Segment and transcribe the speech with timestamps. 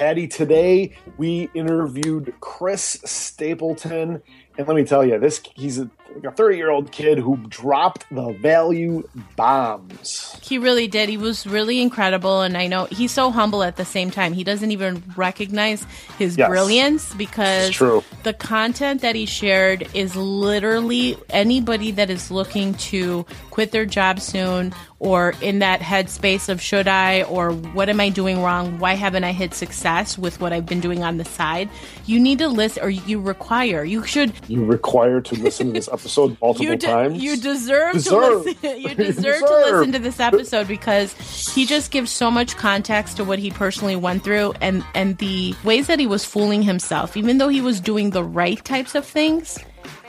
[0.00, 0.26] Patty.
[0.28, 4.22] Today we interviewed Chris Stapleton,
[4.56, 7.36] and let me tell you, this he's a like a 30 year old kid who
[7.48, 10.38] dropped the value bombs.
[10.42, 11.10] He really did.
[11.10, 12.40] He was really incredible.
[12.40, 14.32] And I know he's so humble at the same time.
[14.32, 15.84] He doesn't even recognize
[16.18, 16.48] his Yes.
[16.48, 18.02] brilliance because It's true.
[18.22, 24.20] The content that he shared is literally anybody that is looking to quit their job
[24.20, 28.78] soon or in that headspace of should I or what am I doing wrong?
[28.78, 31.70] Why haven't I hit success with what I've been doing on the side?
[32.04, 35.88] You need to listen or you require, you should You require to listen to this
[35.92, 37.22] episode multiple you, de- times.
[37.22, 38.42] you deserve, Deserve.
[38.44, 38.56] to listen.
[38.80, 41.14] You You deserve, to listen to this episode because
[41.54, 45.54] he just gives so much context to what he personally went through and and the
[45.64, 47.16] ways that he was fooling himself.
[47.16, 49.58] Even though he was doing the right types of things,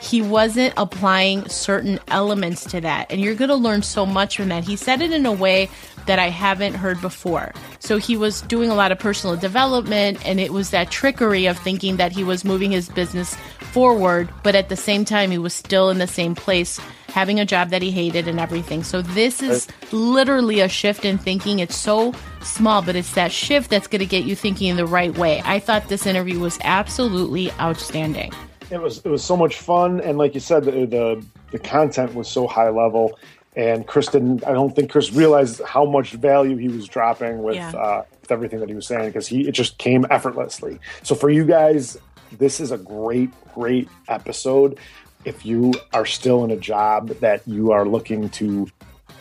[0.00, 3.10] he wasn't applying certain elements to that.
[3.10, 4.64] And you're going to learn so much from that.
[4.64, 5.68] He said it in a way
[6.06, 7.52] that I haven't heard before.
[7.78, 11.58] So he was doing a lot of personal development, and it was that trickery of
[11.58, 15.54] thinking that he was moving his business forward, but at the same time, he was
[15.54, 18.82] still in the same place, having a job that he hated and everything.
[18.82, 21.60] So this is literally a shift in thinking.
[21.60, 24.86] It's so small, but it's that shift that's going to get you thinking in the
[24.86, 25.40] right way.
[25.44, 28.32] I thought this interview was absolutely outstanding.
[28.72, 32.14] It was it was so much fun, and like you said, the the, the content
[32.14, 33.18] was so high level.
[33.54, 34.46] And Chris didn't.
[34.46, 37.70] I don't think Chris realized how much value he was dropping with, Yeah.
[37.72, 40.80] uh, with everything that he was saying because he it just came effortlessly.
[41.02, 41.98] So for you guys,
[42.38, 44.78] this is a great, great episode.
[45.26, 48.68] If you are still in a job that you are looking to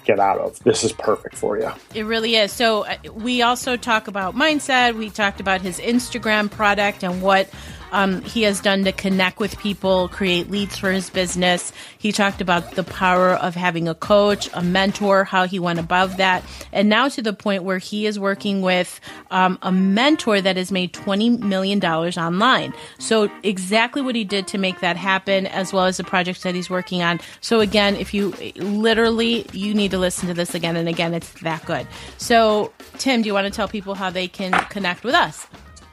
[0.05, 1.69] get out of, this is perfect for you.
[1.93, 2.53] It really is.
[2.53, 4.95] So uh, we also talk about mindset.
[4.95, 7.49] We talked about his Instagram product and what
[7.91, 11.71] um, he has done to connect with people, create leads for his business.
[11.97, 16.17] He talked about the power of having a coach, a mentor, how he went above
[16.17, 20.57] that, and now to the point where he is working with um, a mentor that
[20.57, 22.73] has made twenty million dollars online.
[22.99, 26.55] So exactly what he did to make that happen, as well as the projects that
[26.55, 27.19] he's working on.
[27.41, 31.31] So again, if you literally you need to listen to this again and again, it's
[31.41, 31.87] that good.
[32.17, 35.47] So Tim, do you want to tell people how they can connect with us?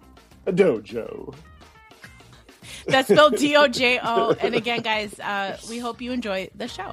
[0.47, 1.35] Dojo.
[2.87, 4.37] That's spelled D O J O.
[4.39, 6.93] And again, guys, uh, we hope you enjoy the show.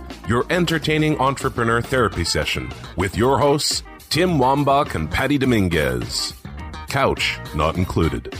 [0.27, 6.33] your entertaining entrepreneur therapy session with your hosts, Tim Wambach and Patty Dominguez.
[6.87, 8.33] Couch not included.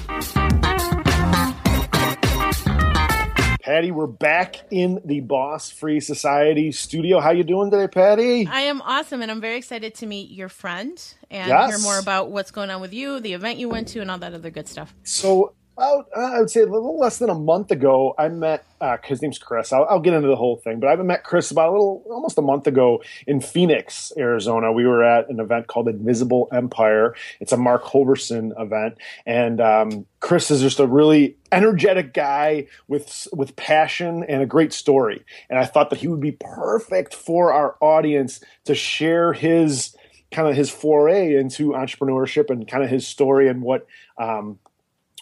[3.64, 7.20] Patty, we're back in the Boss Free Society studio.
[7.22, 8.46] How you doing today, Patty?
[8.48, 11.70] I am awesome, and I'm very excited to meet your friend and Yes.
[11.70, 14.18] hear more about what's going on with you, the event you went to, and all
[14.18, 14.94] that other good stuff.
[15.04, 18.66] So about uh, I would say a little less than a month ago, I met
[18.80, 19.72] uh, his name's Chris.
[19.72, 22.38] I'll, I'll get into the whole thing, but I met Chris about a little almost
[22.38, 24.72] a month ago in Phoenix, Arizona.
[24.72, 27.16] We were at an event called Invisible Empire.
[27.40, 33.28] It's a Mark Hoverson event, and um, Chris is just a really energetic guy with
[33.34, 35.24] with passion and a great story.
[35.50, 39.96] And I thought that he would be perfect for our audience to share his
[40.32, 43.86] kind of his foray into entrepreneurship and kind of his story and what
[44.18, 44.60] um,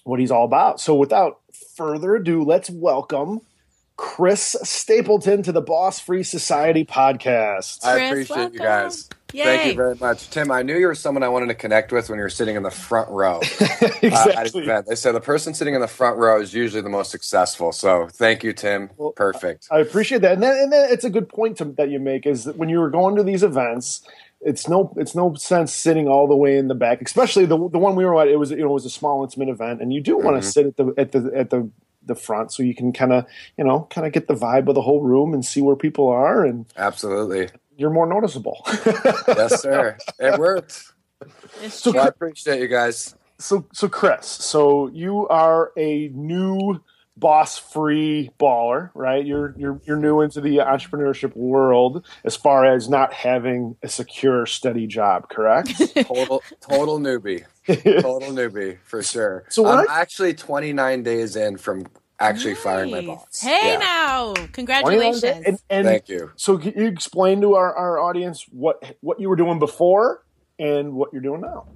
[0.03, 0.79] what he's all about.
[0.79, 1.39] So without
[1.75, 3.41] further ado, let's welcome
[3.97, 7.85] Chris Stapleton to the Boss Free Society podcast.
[7.85, 9.09] I Chris, appreciate you guys.
[9.33, 9.43] Yay.
[9.43, 10.51] Thank you very much, Tim.
[10.51, 12.63] I knew you were someone I wanted to connect with when you were sitting in
[12.63, 14.63] the front row uh, exactly.
[14.63, 14.87] event.
[14.87, 17.71] They said the person sitting in the front row is usually the most successful.
[17.71, 18.89] So thank you, Tim.
[18.97, 19.67] Well, Perfect.
[19.69, 22.25] I appreciate that, and then, and then it's a good point to, that you make
[22.25, 24.01] is that when you were going to these events,
[24.41, 27.79] it's no it's no sense sitting all the way in the back, especially the the
[27.79, 28.27] one we were at.
[28.27, 30.47] It was you know it was a small intimate event, and you do want to
[30.47, 30.51] Mhm.
[30.53, 31.69] sit at the at the at the
[32.05, 33.25] the front so you can kind of
[33.57, 36.07] you know kind of get the vibe of the whole room and see where people
[36.07, 37.49] are, and Absolutely.
[37.77, 38.65] you're more noticeable.
[39.27, 39.97] Yes, sir.
[40.19, 40.93] it worked.
[41.61, 43.15] It's So Well, I appreciate you guys.
[43.37, 46.81] so so Chris, so you are a new
[47.19, 49.25] boss free baller, right?
[49.25, 54.45] You're you're you're new into the entrepreneurship world as far as not having a secure,
[54.45, 55.69] steady job, correct?
[56.05, 57.43] total total newbie.
[57.67, 59.43] Total newbie for sure.
[59.49, 61.85] So I'm what- actually 29 days in from
[62.19, 63.41] actually firing my boss.
[63.41, 63.77] Hey Yeah.
[63.79, 65.23] now, congratulations.
[65.23, 66.31] And, and Thank you.
[66.35, 70.23] So can you explain to our, our audience what what you were doing before
[70.57, 71.67] and what you're doing now?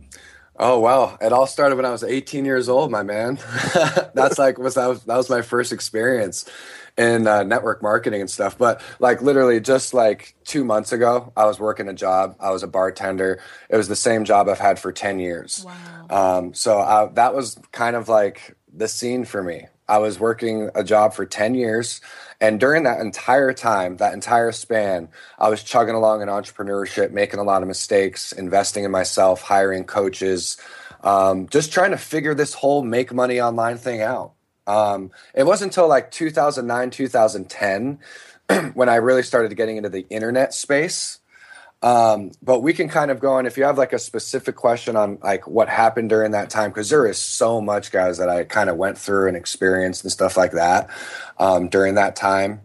[0.57, 1.17] Oh wow!
[1.19, 3.39] It all started when I was 18 years old, my man.
[4.13, 6.49] That's like was that was that was my first experience
[6.97, 8.57] in uh, network marketing and stuff.
[8.57, 12.35] But like literally, just like two months ago, I was working a job.
[12.39, 13.39] I was a bartender.
[13.69, 15.65] It was the same job I've had for 10 years.
[15.65, 16.37] Wow.
[16.37, 19.67] Um, so I, that was kind of like the scene for me.
[19.87, 22.01] I was working a job for 10 years.
[22.39, 27.39] And during that entire time, that entire span, I was chugging along in entrepreneurship, making
[27.39, 30.57] a lot of mistakes, investing in myself, hiring coaches,
[31.03, 34.33] um, just trying to figure this whole make money online thing out.
[34.65, 37.99] Um, it wasn't until like 2009, 2010
[38.73, 41.19] when I really started getting into the internet space.
[41.83, 44.95] Um, but we can kind of go on if you have like a specific question
[44.95, 48.45] on like what happened during that time, because there is so much, guys, that I
[48.45, 50.89] kind of went through and experienced and stuff like that
[51.37, 52.61] um, during that time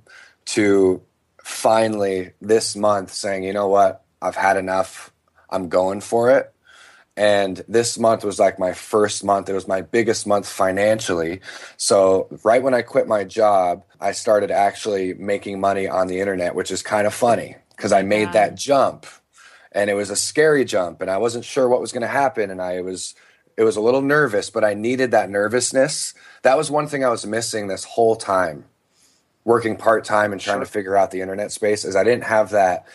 [0.46, 1.02] to
[1.42, 5.12] finally this month saying, you know what, I've had enough.
[5.50, 6.54] I'm going for it.
[7.16, 9.48] And this month was like my first month.
[9.48, 11.40] It was my biggest month financially.
[11.76, 16.54] So, right when I quit my job, I started actually making money on the internet,
[16.54, 19.06] which is kind of funny because I made that jump
[19.72, 22.50] and it was a scary jump and I wasn't sure what was going to happen.
[22.50, 23.14] And I was,
[23.56, 26.12] it was a little nervous, but I needed that nervousness.
[26.42, 28.64] That was one thing I was missing this whole time
[29.44, 30.64] working part time and trying Sure.
[30.64, 32.86] to figure out the internet space is I didn't have that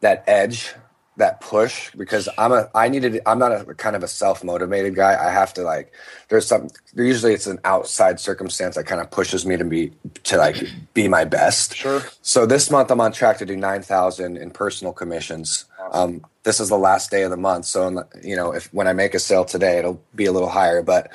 [0.00, 0.74] that edge,
[1.16, 5.12] that push because I'm a I needed I'm not a kind of a self-motivated guy.
[5.14, 5.92] I have to like
[6.28, 9.92] there's some usually it's an outside circumstance that kind of pushes me to be
[10.24, 10.56] to like
[10.92, 11.76] be my best.
[11.76, 12.02] Sure.
[12.22, 15.66] So this month I'm on track to do 9,000 in personal commissions.
[15.92, 18.92] Um, this is the last day of the month, so you know if when I
[18.92, 20.82] make a sale today, it'll be a little higher.
[20.82, 21.10] But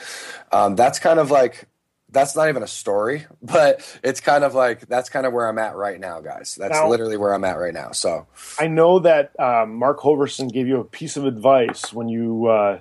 [0.51, 1.67] um, that's kind of like
[2.11, 5.59] that's not even a story, but it's kind of like that's kind of where I'm
[5.59, 6.55] at right now, guys.
[6.59, 7.91] That's Now- literally where I'm at right now.
[7.91, 8.27] So
[8.59, 12.79] I know that um, Mark Hoverson gave you a piece of advice when you uh,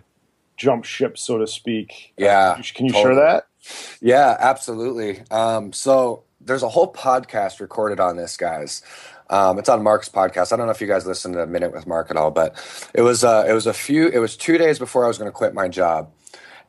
[0.56, 2.12] jumped ship, so to speak.
[2.18, 3.14] Uh, Yeah, can you totally.
[3.14, 3.46] share that?
[4.00, 5.22] Yeah, absolutely.
[5.30, 8.82] Um, so there's a whole podcast recorded on this, guys.
[9.30, 10.52] Um, it's on Mark's podcast.
[10.52, 12.56] I don't know if you guys listened to a minute with Mark at all, but
[12.94, 14.08] it was uh, it was a few.
[14.08, 16.10] It was two days before I was going to quit my job,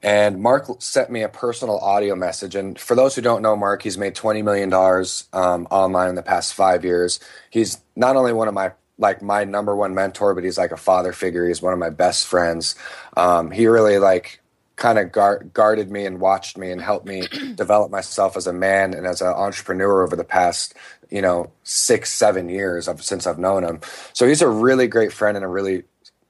[0.01, 2.55] and Mark sent me a personal audio message.
[2.55, 6.15] And for those who don't know Mark, he's made twenty million dollars um, online in
[6.15, 7.19] the past five years.
[7.49, 10.77] He's not only one of my like my number one mentor, but he's like a
[10.77, 11.47] father figure.
[11.47, 12.75] He's one of my best friends.
[13.15, 14.41] Um, he really like
[14.79, 18.53] kind of guard, guarded me and watched me and helped me develop myself as a
[18.53, 20.73] man and as an entrepreneur over the past
[21.11, 23.79] you know six seven years of, since i've known him
[24.13, 25.83] so he's a really great friend and a really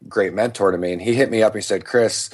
[0.07, 2.29] great mentor to me and he hit me up and he said chris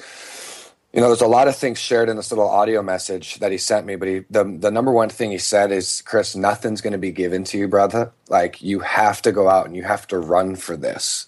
[0.95, 3.57] you know there's a lot of things shared in this little audio message that he
[3.59, 6.93] sent me but he the, the number one thing he said is chris nothing's going
[6.93, 8.11] to be given to you brother.
[8.29, 11.27] Like you have to go out and you have to run for this.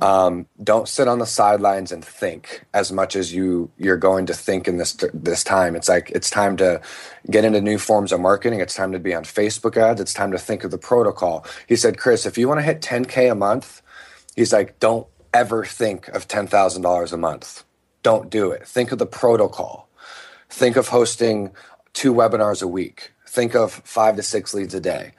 [0.00, 4.34] Um, don't sit on the sidelines and think as much as you you're going to
[4.34, 5.74] think in this this time.
[5.74, 6.80] It's like it's time to
[7.28, 8.60] get into new forms of marketing.
[8.60, 10.00] It's time to be on facebook ads.
[10.00, 11.44] It's time to think of the protocol.
[11.66, 13.82] He said chris if you want to hit 10k a month
[14.36, 17.64] he's like don't ever think of $10000 a month
[18.02, 18.66] don't do it.
[18.66, 19.88] Think of the protocol.
[20.48, 21.52] Think of hosting
[21.92, 23.12] two webinars a week.
[23.28, 25.12] Think of five to six leads a day.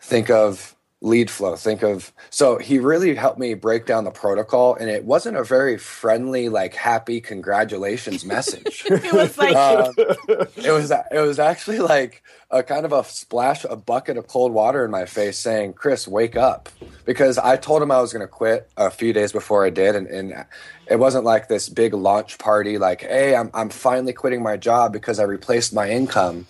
[0.00, 1.56] Think of lead flow.
[1.56, 5.44] Think of so he really helped me break down the protocol and it wasn't a
[5.44, 8.84] very friendly like happy congratulations message.
[8.90, 13.64] It was like um, it was it was actually like a kind of a splash
[13.64, 16.68] a bucket of cold water in my face saying chris wake up.
[17.06, 19.96] Because i told him i was going to quit a few days before i did
[19.96, 20.44] and, and
[20.86, 24.92] it wasn't like this big launch party like hey i'm, I'm finally quitting my job
[24.92, 26.46] because i replaced my income.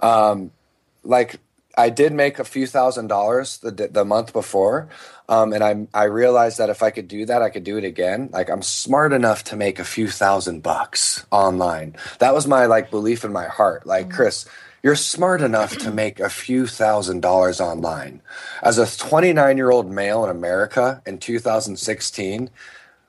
[0.00, 0.50] Um,
[1.04, 1.38] like
[1.76, 4.88] I did make a few thousand dollars the the month before,
[5.28, 7.84] um, and I I realized that if I could do that, I could do it
[7.84, 8.30] again.
[8.32, 11.96] Like I'm smart enough to make a few thousand bucks online.
[12.18, 13.86] That was my like belief in my heart.
[13.86, 14.46] Like Chris,
[14.82, 18.20] you're smart enough to make a few thousand dollars online.
[18.62, 22.50] As a 29 year old male in America in 2016,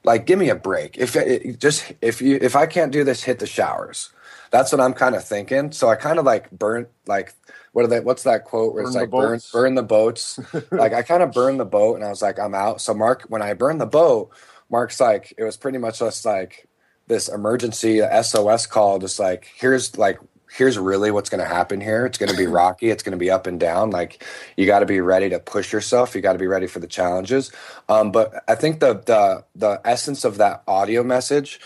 [0.05, 0.97] like give me a break.
[0.97, 4.09] If it, just if you if I can't do this, hit the showers.
[4.51, 5.73] That's what I'm kind of thinking.
[5.73, 7.33] So I kind of like burnt like
[7.75, 7.99] what are they?
[7.99, 10.39] What's that quote where it's Burn the like burn burn the boats?
[10.71, 12.79] like I kind of burned the boat, and I was like, I'm out.
[12.79, 14.29] So Mark, when I burned the boat,
[14.69, 16.69] Mark's like, it was pretty much just like
[17.07, 22.05] this emergency SOS call, just like here's like here's really what's going to happen here.
[22.05, 22.89] It's going to be rocky.
[22.91, 23.89] It's going to be up and down.
[23.89, 24.23] Like
[24.55, 26.15] you got to be ready to push yourself.
[26.15, 27.51] You got to be ready for the challenges.
[27.89, 31.59] Um, but I think the the the essence of that audio message,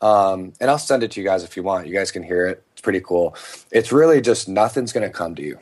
[0.00, 1.88] um, and I'll send it to you guys if you want.
[1.88, 2.65] You guys can hear it.
[2.86, 3.34] Pretty cool.
[3.72, 5.58] It's really just nothing's going to come to you.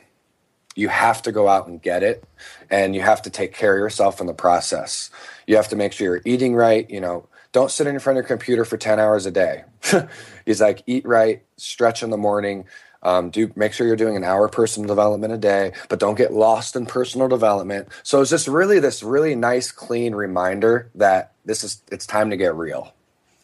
[0.75, 2.23] You have to go out and get it,
[2.69, 5.09] and you have to take care of yourself in the process.
[5.47, 6.87] You have to make sure you're eating right.
[6.87, 9.63] You know, don't sit in front of your computer for 10 hours a day.
[10.45, 12.65] He's like, eat right, stretch in the morning,
[13.01, 16.31] um, do make sure you're doing an hour personal development a day, but don't get
[16.31, 17.87] lost in personal development.
[18.03, 22.37] So it's just really this really nice, clean reminder that this is it's time to
[22.37, 22.93] get real.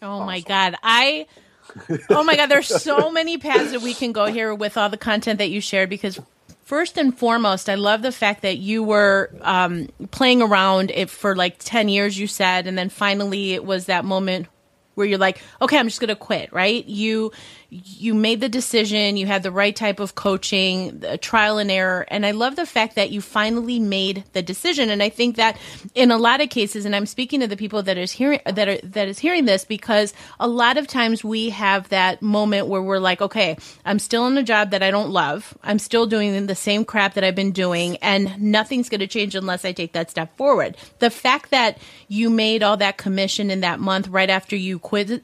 [0.04, 0.28] Oh awesome.
[0.28, 1.26] my god, I.
[2.10, 4.98] oh my god, there's so many paths that we can go here with all the
[4.98, 6.20] content that you shared because
[6.64, 11.36] first and foremost, I love the fact that you were um, playing around it for
[11.36, 14.48] like 10 years, you said, and then finally it was that moment
[14.96, 16.86] where you're like, okay, I'm just going to quit, right?
[16.86, 17.32] You
[17.74, 22.26] you made the decision, you had the right type of coaching, trial and error, and
[22.26, 24.90] I love the fact that you finally made the decision.
[24.90, 25.58] And I think that
[25.96, 28.68] in a lot of cases, and I'm speaking to the people that is hearing that
[28.68, 32.82] are that is hearing this because a lot of times we have that moment where
[32.82, 36.48] we're like, okay, I'm still in a job that I don't love, I'm still doing
[36.48, 39.94] the same crap that I've been doing, and nothing's going to change unless I take
[39.94, 40.76] that step forward.
[41.00, 41.78] The fact that
[42.10, 45.24] you made all that commission in that month right after you quit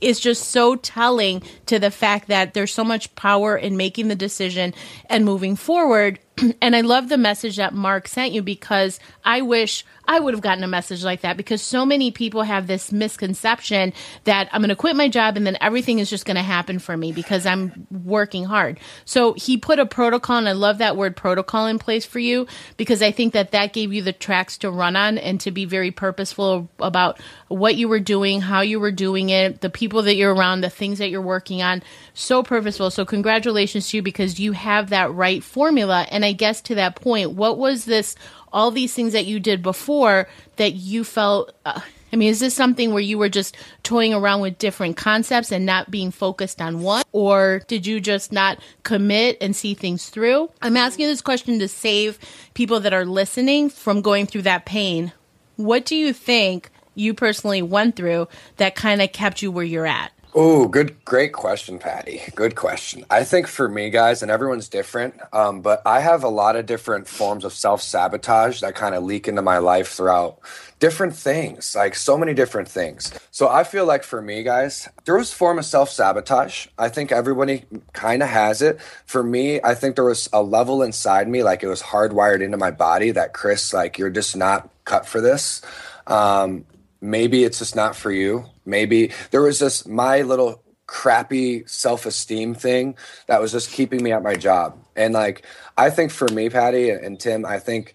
[0.00, 4.16] is just so telling to the fact that there's so much power in making the
[4.16, 4.74] decision
[5.06, 6.18] and moving forward.
[6.60, 10.40] and I love the message that Mark sent you because I wish I would have
[10.40, 13.92] gotten a message like that because so many people have this misconception
[14.24, 16.80] that I'm going to quit my job and then everything is just going to happen
[16.80, 18.80] for me because I'm working hard.
[19.04, 22.48] So he put a protocol, and I love that word protocol in place for you
[22.76, 25.64] because I think that that gave you the tracks to run on and to be
[25.64, 30.16] very purposeful about what you were doing, how you were doing it, the people that
[30.16, 31.84] you're around, the things that you're working on.
[32.14, 32.90] So purposeful.
[32.90, 36.06] So congratulations to you because you have that right formula.
[36.10, 38.16] And I guess to that point, what was this?
[38.52, 41.80] all these things that you did before that you felt uh,
[42.12, 45.64] I mean, is this something where you were just toying around with different concepts and
[45.64, 47.04] not being focused on one?
[47.12, 50.50] Or did you just not commit and see things through?
[50.60, 52.18] I'm asking this question to save
[52.54, 55.12] people that are listening from going through that pain.
[55.54, 59.86] What do you think you personally went through that kind of kept you where you're
[59.86, 60.10] at?
[60.32, 62.22] Oh, good, great question, Patty.
[62.36, 63.04] Good question.
[63.10, 66.66] I think for me, guys, and everyone's different, um, but I have a lot of
[66.66, 70.38] different forms of self sabotage that kind of leak into my life throughout
[70.78, 73.12] different things, like so many different things.
[73.32, 76.68] So I feel like for me, guys, there was a form of self sabotage.
[76.78, 78.80] I think everybody kind of has it.
[79.06, 82.56] For me, I think there was a level inside me, like it was hardwired into
[82.56, 85.60] my body that Chris, like you're just not cut for this.
[86.06, 86.66] Um,
[87.00, 88.46] maybe it's just not for you.
[88.70, 92.96] Maybe there was just my little crappy self esteem thing
[93.26, 94.78] that was just keeping me at my job.
[94.96, 95.44] And like,
[95.76, 97.94] I think for me, Patty and Tim, I think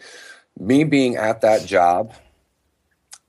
[0.60, 2.14] me being at that job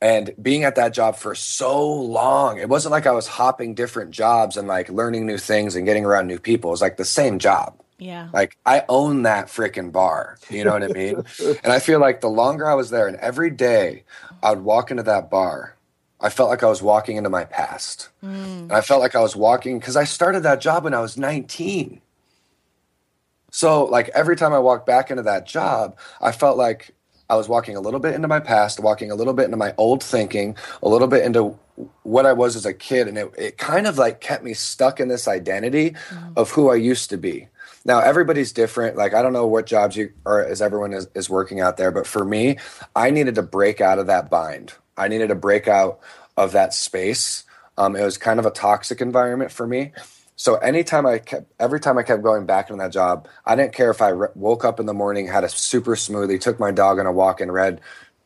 [0.00, 4.10] and being at that job for so long, it wasn't like I was hopping different
[4.10, 6.70] jobs and like learning new things and getting around new people.
[6.70, 7.80] It was like the same job.
[7.98, 8.28] Yeah.
[8.32, 10.38] Like I own that freaking bar.
[10.50, 11.22] You know what I mean?
[11.64, 14.04] and I feel like the longer I was there and every day
[14.42, 15.75] I would walk into that bar,
[16.20, 18.08] I felt like I was walking into my past.
[18.24, 18.62] Mm.
[18.62, 21.16] And I felt like I was walking because I started that job when I was
[21.16, 22.00] 19.
[23.50, 26.94] So, like, every time I walked back into that job, I felt like
[27.28, 29.74] I was walking a little bit into my past, walking a little bit into my
[29.76, 31.58] old thinking, a little bit into
[32.02, 33.08] what I was as a kid.
[33.08, 36.36] And it, it kind of like kept me stuck in this identity mm.
[36.36, 37.48] of who I used to be.
[37.84, 38.96] Now everybody's different.
[38.96, 41.90] Like I don't know what jobs you or as everyone is, is working out there,
[41.90, 42.58] but for me,
[42.94, 44.74] I needed to break out of that bind.
[44.96, 46.00] I needed to break out
[46.36, 47.44] of that space.
[47.78, 49.92] Um, it was kind of a toxic environment for me.
[50.36, 53.72] So anytime I kept, every time I kept going back into that job, I didn't
[53.72, 56.70] care if I re- woke up in the morning, had a super smoothie, took my
[56.70, 57.80] dog on a walk, and read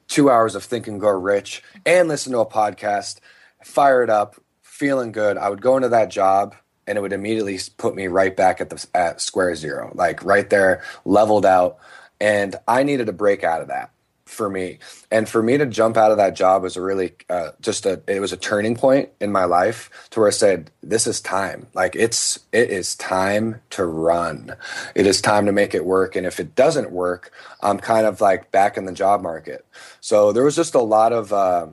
[0.09, 3.21] two hours of Think and Grow Rich, and listened to a podcast,
[3.63, 5.39] fired up, feeling good.
[5.39, 8.71] I would go into that job and it would immediately put me right back at
[8.71, 11.79] the at square zero, like right there, leveled out.
[12.21, 13.91] And I needed to break out of that
[14.31, 14.79] for me.
[15.11, 18.01] And for me to jump out of that job was a really uh, just a
[18.07, 21.67] it was a turning point in my life to where I said, "This is time.
[21.75, 24.57] Like it's it is time to run.
[24.95, 26.17] It is time to make it work.
[26.17, 27.33] And if it doesn't work,
[27.63, 29.67] I'm kind of like back in the job market."
[30.01, 31.33] So there was just a lot of.
[31.33, 31.69] Uh,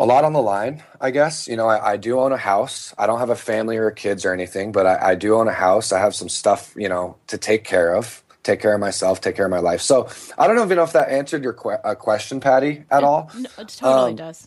[0.00, 1.48] a lot on the line, I guess.
[1.48, 2.94] You know, I, I, do own a house.
[2.96, 5.52] I don't have a family or kids or anything, but I, I, do own a
[5.52, 5.90] house.
[5.90, 9.36] I have some stuff, you know, to take care of, take care of myself, take
[9.36, 9.80] care of my life.
[9.80, 13.30] So I don't even know if that answered your que- uh, question, Patty, at all.
[13.34, 14.46] No, it totally um, does.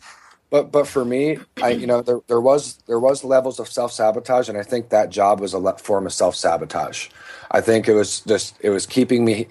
[0.50, 3.92] but but for me, I you know there there was there was levels of self
[3.92, 7.08] sabotage, and I think that job was a le- form of self sabotage.
[7.50, 9.46] I think it was just it was keeping me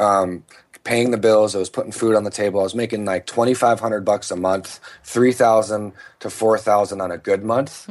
[0.00, 0.44] um,
[0.84, 1.54] paying the bills.
[1.54, 2.60] I was putting food on the table.
[2.60, 7.00] I was making like twenty five hundred bucks a month, three thousand to four thousand
[7.00, 7.88] on a good month.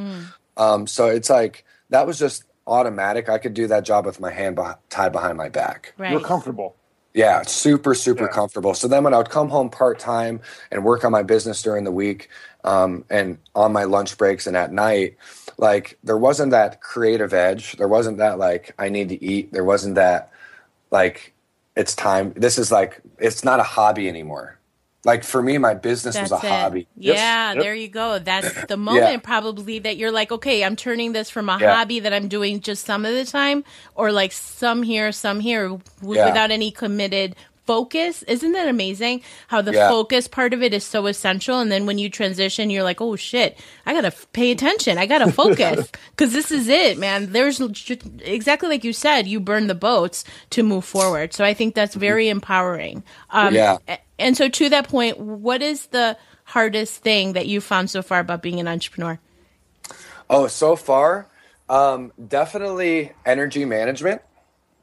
[0.58, 3.30] Um, so it's like that was just automatic.
[3.30, 5.94] I could do that job with my hand beh- tied behind my back.
[5.98, 6.12] Right.
[6.12, 6.76] You're comfortable.
[7.14, 8.30] Yeah, super, super Yeah.
[8.30, 8.74] comfortable.
[8.74, 10.40] So then when I would come home part time
[10.72, 12.30] and work on my business during the week
[12.64, 15.18] um, and on my lunch breaks and at night,
[15.58, 17.74] like there wasn't that creative edge.
[17.74, 19.52] There wasn't that like I need to eat.
[19.52, 20.32] There wasn't that
[20.90, 21.34] like
[21.76, 22.34] it's time.
[22.38, 24.58] This is like it's not a hobby anymore.
[25.04, 26.50] Like for me, my business That's was a it.
[26.50, 26.88] hobby.
[26.96, 27.64] Yeah, Yep.
[27.64, 28.20] there you go.
[28.20, 31.76] That's the moment probably that you're like, okay, I'm turning this from a Yeah.
[31.76, 33.64] hobby that I'm doing just some of the time,
[33.96, 35.82] or like some here, some here, w-
[36.20, 36.26] Yeah.
[36.28, 38.22] without any committed focus.
[38.24, 39.22] Isn't that amazing?
[39.48, 39.88] How the Yeah.
[39.90, 43.16] focus part of it is so essential, and then when you transition, you're like, oh
[43.16, 44.98] shit, I gotta f- pay attention.
[44.98, 47.32] I gotta focus because this is it, man.
[47.32, 51.34] There's ju- exactly like you said, you burn the boats to move forward.
[51.34, 53.04] So I think that's very empowering.
[53.30, 53.78] Um, Yeah.
[54.22, 58.20] And so, to that point, what is the hardest thing that you found so far
[58.20, 59.20] about being an entrepreneur?
[60.30, 61.28] Oh, so far,
[61.68, 64.22] um, definitely energy management.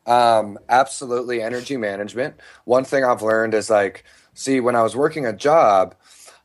[0.07, 2.41] Um, absolutely energy management.
[2.65, 4.05] One thing I've learned is like,
[4.35, 5.95] see, when I was working a job,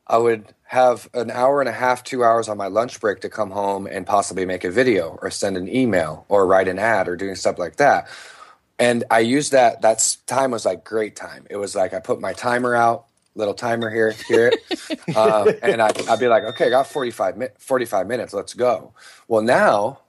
[0.06, 3.30] I would have an hour and a half, two hours on my lunch break to
[3.30, 7.08] come home and possibly make a video or send an email or write an ad
[7.08, 8.08] or doing stuff like that.
[8.80, 11.46] And I used that, that time was like great time.
[11.50, 14.48] It was like I put my timer out, little timer here, hear
[15.10, 15.16] it.
[15.16, 18.94] um, and I, I'd be like, okay, I got 45, mi- 45 minutes, let's go.
[19.28, 20.00] Well, now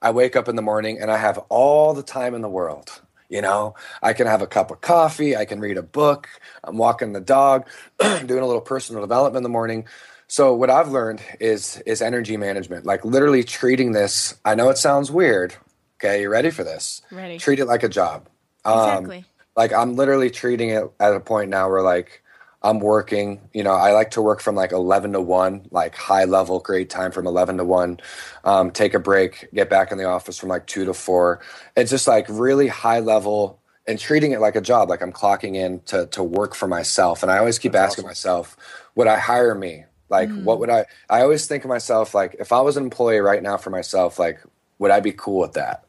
[0.00, 3.00] I wake up in the morning and I have all the time in the world.
[3.28, 6.28] You know, I can have a cup of coffee, I can read a book,
[6.62, 7.66] I'm walking the dog,
[7.98, 9.86] doing a little personal development in the morning.
[10.28, 14.34] So what I've learned is is energy management, like literally treating this.
[14.44, 15.54] I know it sounds weird.
[16.04, 17.00] Okay, you ready for this?
[17.12, 17.38] Ready.
[17.38, 18.28] Treat it like a job.
[18.64, 19.24] Um, Exactly.
[19.54, 22.24] like I'm literally treating it at a point now where like
[22.60, 26.24] I'm working, you know, I like to work from like 11 to 1, like high
[26.24, 28.00] level, great time from 11 to 1.
[28.42, 31.40] Um, take a break, get back in the office from like 2 to 4.
[31.76, 35.54] It's just like really high level and treating it like a job, like I'm clocking
[35.54, 37.22] in to, to work for myself.
[37.22, 38.10] And I always keep That's asking awesome.
[38.10, 38.56] myself,
[38.96, 39.84] would I hire me?
[40.08, 43.20] Like, what would I, I always think of myself, like, if I was an employee
[43.20, 44.40] right now for myself, like,
[44.78, 45.84] would I be cool with that?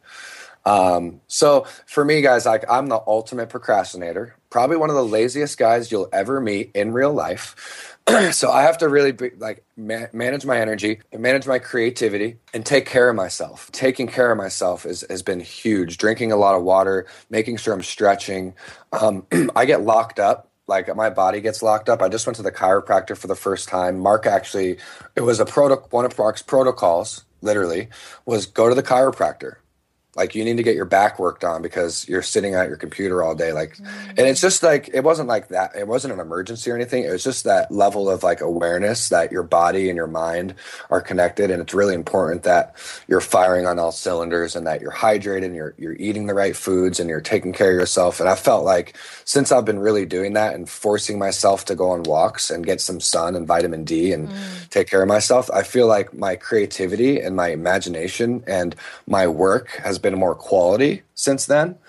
[0.65, 5.57] Um, so for me, guys, like I'm the ultimate procrastinator, probably one of the laziest
[5.57, 7.97] guys you'll ever meet in real life.
[8.31, 12.65] so I have to really be, like ma- manage my energy, manage my creativity, and
[12.65, 13.71] take care of myself.
[13.71, 15.97] Taking care of myself is, has been huge.
[15.97, 18.53] Drinking a lot of water, making sure I'm stretching.
[18.93, 20.49] Um, I get locked up.
[20.65, 22.01] Like my body gets locked up.
[22.01, 23.99] I just went to the chiropractor for the first time.
[23.99, 24.77] Mark actually,
[25.13, 27.25] it was a proto- one of Mark's protocols.
[27.41, 27.89] Literally,
[28.25, 29.55] was go to the chiropractor
[30.15, 33.23] like you need to get your back worked on because you're sitting at your computer
[33.23, 34.45] all day like and it's mm-hmm.
[34.45, 37.43] just like it wasn't like that it wasn't an emergency or anything it was just
[37.45, 40.53] that level of like awareness that your body and your mind
[40.91, 42.75] are connected and it's really important that
[43.07, 46.55] you're firing on all cylinders and that you're hydrated and you're you're eating the right
[46.55, 48.95] foods and you're taking care of yourself and I felt like
[49.25, 52.81] since I've been really doing that and forcing myself to go on walks and get
[52.81, 54.69] some sun and vitamin D and mm.
[54.69, 58.75] take care of myself I feel like my creativity and my imagination and
[59.07, 61.79] my work has been more quality since then.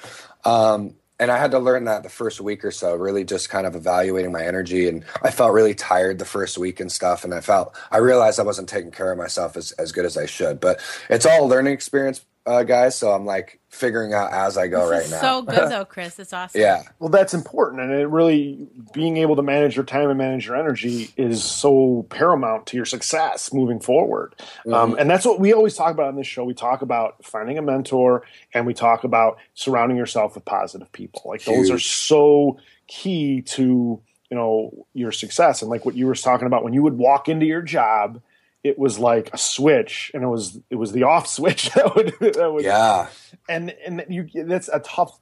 [0.47, 3.67] Um, and I had to learn that the first week or so, really just kind
[3.67, 4.89] of evaluating my energy.
[4.89, 7.25] And I felt really tired the first week and stuff.
[7.25, 10.17] And I felt, I realized I wasn't taking care of myself as, as good as
[10.17, 10.59] I should.
[10.59, 12.97] But it's all a learning experience, uh, guys.
[12.97, 15.21] So I'm like figuring out as I go This right is now.
[15.21, 16.19] so good, though, Chris.
[16.19, 16.61] It's awesome.
[16.61, 16.83] yeah.
[16.99, 20.57] Well, that's important, and it really being able to manage your time and manage your
[20.57, 24.35] energy is so paramount to your success moving forward.
[24.73, 26.45] Um, and that's what we always talk about on this show.
[26.45, 31.23] We talk about finding a mentor, and we talk about surrounding yourself with positive people.
[31.25, 35.63] Like those are so key to you know your success.
[35.63, 38.21] And like what you were talking about, when you would walk into your job.
[38.65, 42.15] It was like a switch, and it was it was the off switch that would
[42.35, 43.09] that would Yeah.
[43.49, 45.19] and and you that's a tough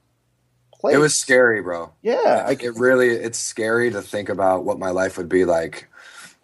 [0.79, 0.95] place.
[0.95, 1.91] It was scary, bro.
[2.01, 2.43] yeah.
[2.45, 5.87] I, Like it really, it's scary to think about what my life would be like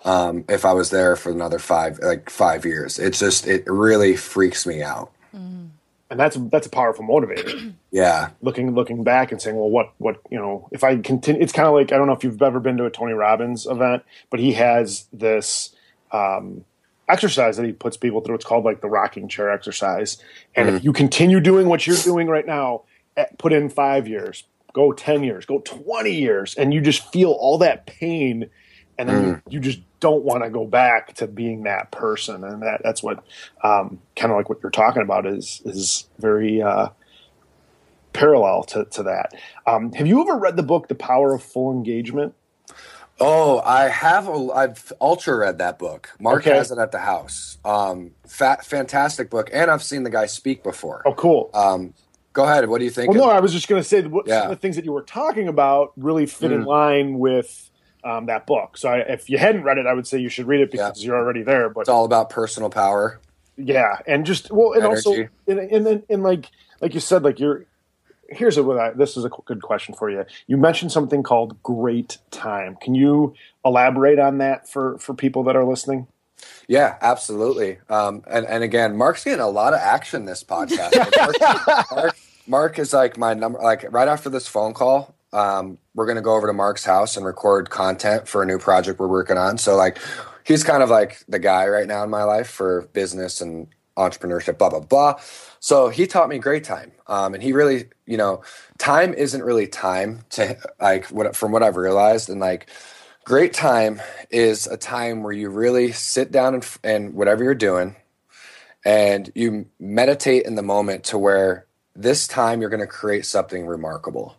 [0.05, 2.99] um, if I was there for another five, like five years.
[2.99, 5.11] It's just, it really freaks me out.
[5.33, 5.71] and
[6.19, 7.73] that's that's a powerful motivator.
[7.91, 8.29] Yeah.
[8.43, 11.67] looking looking back and saying, well, what what you know, if I continue, it's kind
[11.67, 14.39] of like I don't know if you've ever been to a Tony Robbins event, but
[14.39, 15.75] he has this
[16.11, 16.65] um,
[17.09, 18.35] exercise that he puts people through.
[18.35, 20.17] It's called like the rocking chair exercise,
[20.55, 22.83] and if you continue doing what you're doing right now,
[23.17, 24.43] eh, put in five years,
[24.73, 28.49] go ten years, go twenty years, and you just feel all that pain
[28.99, 32.61] and then you, you just don't want to go back to being that person, and
[32.61, 33.23] that that's what
[33.63, 36.89] um, kind of like what you're talking about is is very uh,
[38.11, 39.33] parallel to to that.
[39.65, 42.35] Um, have you ever read the book The Power of Full Engagement?
[43.19, 44.27] Oh, I have.
[44.27, 46.09] A, I've ultra read that book.
[46.19, 46.55] Mark Okay.
[46.55, 47.57] has it at the house.
[47.65, 51.01] Um, fat, fantastic book, and I've seen the guy speak before.
[51.05, 51.49] Oh, cool.
[51.53, 51.93] Um,
[52.33, 52.67] go ahead.
[52.69, 53.13] What do you think?
[53.13, 54.93] Well, no, I was just going to say what, some of the things that you
[54.93, 56.67] were talking about really fit in Mm.
[56.67, 57.69] line with
[58.05, 58.77] um, that book.
[58.77, 61.03] So I, if you hadn't read it, I would say you should read it because
[61.03, 61.69] you're already there.
[61.69, 63.19] But it's all about personal power.
[63.57, 66.45] yeah, and just well, and also, and, and and and like
[66.79, 67.65] like you said, like you're.
[68.31, 70.25] Here's a what I, this is a good question for you.
[70.47, 72.75] You mentioned something called great time.
[72.75, 73.33] Can you
[73.65, 76.07] elaborate on that for for people that are listening?
[76.67, 77.79] Yeah, absolutely.
[77.89, 80.95] Um, and and again, Mark's getting a lot of action this podcast.
[81.17, 83.59] Mark, Mark, Mark is like my number.
[83.59, 87.25] Like right after this phone call, um, we're gonna go over to Mark's house and
[87.25, 89.57] record content for a new project we're working on.
[89.57, 89.97] So like,
[90.43, 94.57] he's kind of like the guy right now in my life for business and entrepreneurship.
[94.57, 95.19] Blah blah blah.
[95.59, 98.41] So he taught me great time, um, and he really, you know,
[98.77, 102.69] time isn't really time to like what from what I've realized, and like
[103.25, 107.95] great time is a time where you really sit down and, and whatever you're doing
[108.85, 113.67] and you meditate in the moment to where this time you're going to create something
[113.67, 114.35] remarkable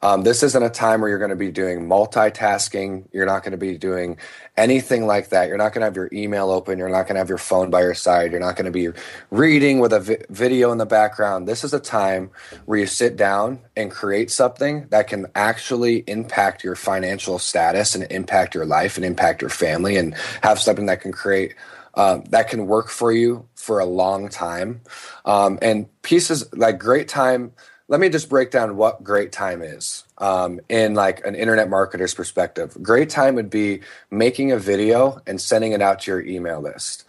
[0.00, 3.08] um, this isn't a time where you're going to be doing multitasking.
[3.12, 4.16] You're not going to be doing
[4.56, 5.48] anything like that.
[5.48, 6.78] You're not going to have your email open.
[6.78, 8.30] You're not going to have your phone by your side.
[8.30, 8.90] You're not going to be
[9.30, 11.48] reading with a vi- video in the background.
[11.48, 12.30] This is a time
[12.66, 18.04] where you sit down and create something that can actually impact your financial status and
[18.10, 21.54] impact your life and impact your family and have something that can create
[21.94, 24.82] um, that can work for you for a long time.
[25.24, 27.52] Um, and pieces like great time
[27.88, 32.14] let me just break down what great time is um, in like an internet marketer's
[32.14, 32.76] perspective.
[32.82, 37.04] Great time would be making a video and sending it out to your email list.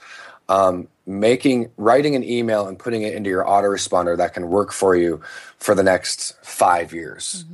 [0.48, 4.96] Um, making writing an email and putting it into your autoresponder that can work for
[4.96, 5.22] you
[5.58, 7.46] for the next five years.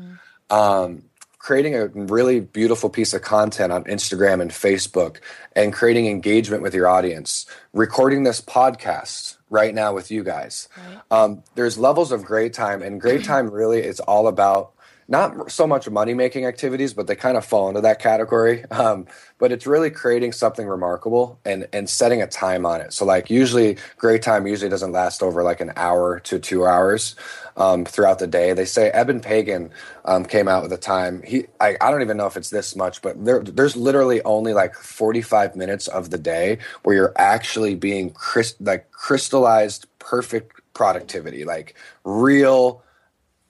[0.49, 1.03] Um,
[1.39, 5.17] creating a really beautiful piece of content on instagram and facebook
[5.55, 7.45] and creating engagement with your audience.
[7.73, 10.67] Recording this podcast right now with you guys.
[11.11, 14.74] Um, there's levels of great time and great time really is all about
[15.07, 18.63] not so much money making activities but they kind of fall into that category.
[18.75, 22.91] Um, but it's really creating something remarkable and and setting a time on it.
[22.91, 27.15] So like usually great time usually doesn't last over like an hour to two hours
[27.55, 28.53] um, throughout the day.
[28.53, 29.71] They say eben pagan
[30.03, 31.21] um, came out with a time.
[31.23, 34.53] He I, I don't even know if it's this much but there, there's literally only
[34.53, 38.13] like 45 minutes of the day where you're actually being
[38.59, 42.83] like crystallized perfect productivity like real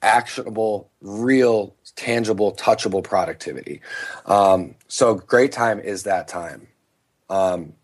[0.06, 3.80] actionable, real, tangible, touchable productivity.
[4.24, 6.68] Um, so great time is that time.
[7.28, 7.74] Um,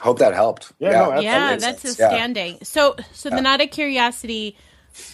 [0.00, 0.72] hope that helped.
[0.80, 1.98] Yeah, no, that yeah, makes that's sense.
[1.98, 2.06] Yeah.
[2.06, 2.58] outstanding.
[2.62, 4.56] So, so then out of curiosity,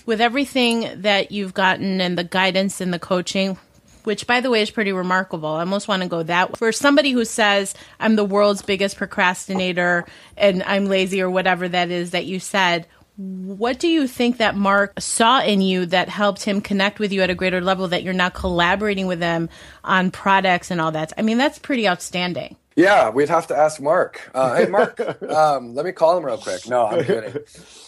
[0.06, 3.56] with everything that you've gotten and the guidance and the coaching,
[4.04, 5.48] which by the way is pretty remarkable.
[5.48, 6.54] I almost want to go that way.
[6.58, 11.90] for somebody who says I'm the world's biggest procrastinator and I'm lazy or whatever that
[11.90, 12.86] is that you said.
[13.20, 17.20] What do you think that Mark saw in you that helped him connect with you
[17.20, 19.50] at a greater level that you're now collaborating with him
[19.84, 21.12] on products and all that?
[21.18, 22.56] I mean, that's pretty outstanding.
[22.76, 24.30] Yeah, we'd have to ask Mark.
[24.34, 26.66] Uh, hey, Mark, um, let me call him real quick.
[26.66, 27.42] No, I'm kidding.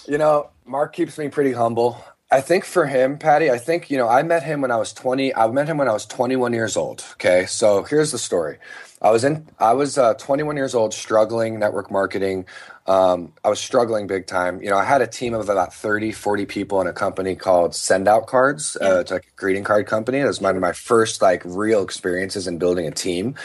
[0.07, 2.05] You know, Mark keeps me pretty humble.
[2.31, 4.93] I think for him, Patty, I think, you know, I met him when I was
[4.93, 5.35] 20.
[5.35, 7.05] I met him when I was 21 years old.
[7.13, 7.47] Okay.
[7.47, 8.59] So here's the story.
[9.01, 12.47] I was in, I was uh, 21 years old, struggling network marketing.
[12.87, 14.61] Um, I was struggling big time.
[14.61, 17.75] You know, I had a team of about 30, 40 people in a company called
[17.75, 18.77] Send Out Cards.
[18.81, 20.19] Uh, it's like a greeting card company.
[20.19, 23.37] It was one of my first like real experiences in building a team.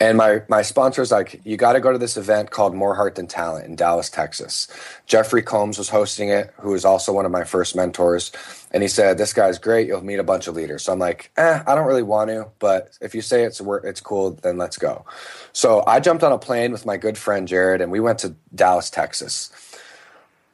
[0.00, 2.94] And my my sponsor was like, you got to go to this event called More
[2.94, 4.68] Heart Than Talent in Dallas, Texas.
[5.06, 8.30] Jeffrey Combs was hosting it, who was also one of my first mentors.
[8.72, 9.86] And he said, "This guy's great.
[9.86, 12.48] You'll meet a bunch of leaders." So I'm like, "Eh, I don't really want to,
[12.58, 15.06] but if you say it's it's cool, then let's go."
[15.52, 18.34] So I jumped on a plane with my good friend Jared, and we went to
[18.54, 19.50] Dallas, Texas.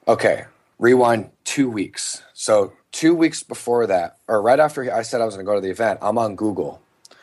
[0.07, 0.45] Okay,
[0.79, 2.23] rewind two weeks.
[2.33, 5.55] So two weeks before that, or right after I said I was going to go
[5.55, 6.83] to the event, I'm on Google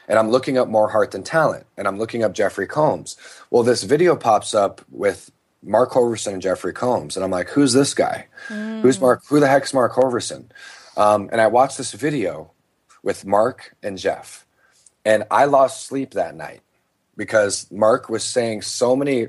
[0.09, 3.15] and I'm looking up more heart than talent, and I'm looking up Jeffrey Combs.
[3.51, 7.73] Well, this video pops up with Mark Hoverson and Jeffrey Combs, and I'm like, who's
[7.73, 8.27] this guy?
[8.47, 9.21] Who's Mark?
[9.27, 10.49] Who the heck's Mark Hoverson?
[10.97, 12.51] Um, and I watched this video
[13.03, 14.47] with Mark and Jeff,
[15.05, 16.61] and I lost sleep that night
[17.15, 19.27] because Mark was saying so many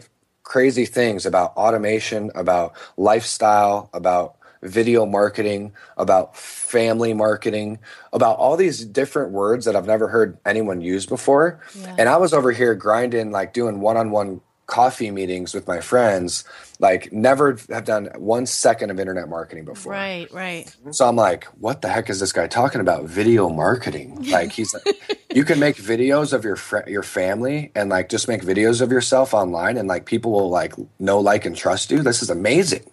[0.51, 7.79] crazy things about automation, about lifestyle, about video marketing, about family marketing,
[8.13, 11.61] about all these different words that I've never heard anyone use before.
[11.79, 11.95] Yeah.
[12.01, 15.81] And I was over here grinding, like doing one on one coffee meetings with my
[15.81, 16.43] friends,
[16.81, 19.93] like never have done one second of internet marketing before.
[19.93, 20.75] Right, right.
[20.91, 23.05] So I'm like, what the heck is this guy talking about?
[23.05, 24.29] Video marketing.
[24.29, 24.75] Like he's
[25.35, 28.90] you can make videos of your fr- your family and like just make videos of
[28.90, 32.03] yourself online and like people will like know, like, and trust you.
[32.03, 32.85] This is amazing.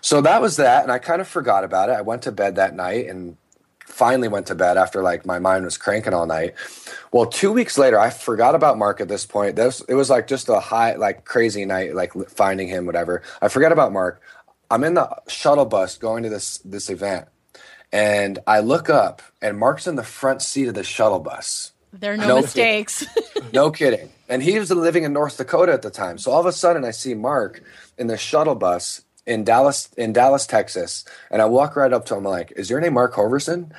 [0.00, 1.92] So that was that, and I kind of forgot about it.
[1.94, 3.36] I went to bed that night and
[3.80, 6.54] finally went to bed after like my mind was cranking all night.
[7.12, 9.56] Well, two weeks later, I forgot about Mark at this point.
[9.56, 13.22] This it was like just a high, like crazy night, like finding him, whatever.
[13.40, 14.20] I forget about Mark.
[14.70, 17.26] I'm in the shuttle bus going to this this event,
[17.96, 21.72] and I look up, and Mark's in the front seat of the shuttle bus.
[21.94, 23.06] There are no, no mistakes.
[23.54, 24.10] no kidding.
[24.28, 26.18] And he was living in North Dakota at the time.
[26.18, 27.62] So all of a sudden, I see Mark
[27.96, 32.16] in the shuttle bus in Dallas, in Dallas, Texas, and I walk right up to
[32.16, 33.72] him like, "Is your name Mark Hoverson?"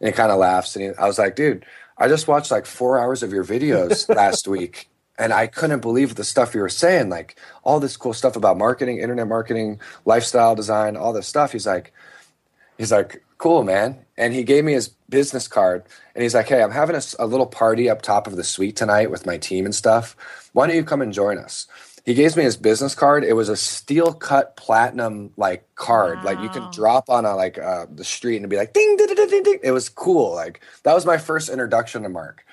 [0.00, 1.64] And he kind of laughs, and he, I was like, "Dude,
[1.96, 6.16] I just watched like four hours of your videos last week." And I couldn't believe
[6.16, 10.56] the stuff you were saying, like all this cool stuff about marketing, internet marketing, lifestyle
[10.56, 11.52] design, all this stuff.
[11.52, 11.92] He's like,
[12.78, 13.98] he's like, cool, man.
[14.16, 17.26] And he gave me his business card and he's like, hey, I'm having a, a,
[17.26, 20.14] little party up top of the suite tonight with my team and stuff.
[20.52, 21.66] Why don't you come and join us?
[22.04, 23.24] he gave me his business card.
[23.24, 26.24] It was a steel cut platinum like card, wow.
[26.24, 29.06] like you can drop on a like uh, the street and be like ding, ding
[29.06, 29.58] ding ding ding.
[29.62, 30.34] It was cool.
[30.34, 32.44] Like that was my first introduction to Mark.